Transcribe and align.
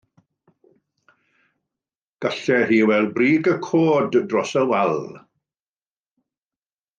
Gallai 2.25 2.57
hi 2.71 2.79
weld 2.91 3.11
brig 3.19 3.51
y 3.53 3.53
coed 3.67 4.19
dros 4.33 4.55
y 4.63 4.65
wal. 4.73 4.99